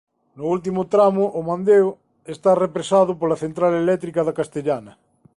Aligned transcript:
No 0.37 0.43
último 0.55 0.87
tramo 0.93 1.25
o 1.39 1.41
Mandeo 1.49 1.89
esta 2.33 2.59
represado 2.65 3.11
pola 3.19 3.41
Central 3.43 3.71
Eléctrica 3.83 4.21
da 4.27 4.37
Castellana. 4.39 4.93